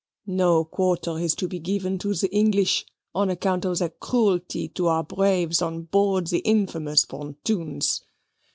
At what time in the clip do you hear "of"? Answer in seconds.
3.65-3.77